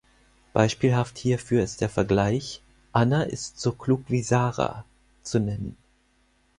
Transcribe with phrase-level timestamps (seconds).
[0.53, 4.83] Beispielhaft hierfür ist der Vergleich "„Anna ist so klug wie Sarah“"
[5.21, 5.77] zu nennen.